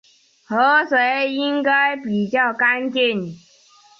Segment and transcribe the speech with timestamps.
[0.47, 3.37] 河水应该比较干净